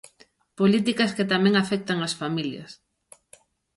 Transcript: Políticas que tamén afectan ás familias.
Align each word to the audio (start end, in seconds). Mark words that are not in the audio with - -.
Políticas 0.59 1.11
que 1.15 1.29
tamén 1.33 1.53
afectan 1.55 2.03
ás 2.07 2.17
familias. 2.21 2.71